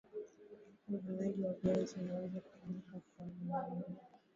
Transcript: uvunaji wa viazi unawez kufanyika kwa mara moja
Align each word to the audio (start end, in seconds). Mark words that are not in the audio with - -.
uvunaji 0.93 1.41
wa 1.41 1.53
viazi 1.53 1.99
unawez 1.99 2.31
kufanyika 2.33 2.91
kwa 3.17 3.25
mara 3.47 3.69
moja 3.69 4.01